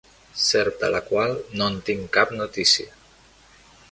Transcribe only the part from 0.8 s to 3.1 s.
de la qual no en tinc cap notícia.